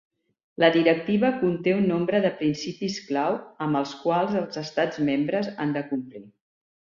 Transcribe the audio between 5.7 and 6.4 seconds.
de complir.